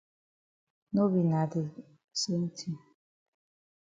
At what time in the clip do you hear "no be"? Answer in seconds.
0.93-1.21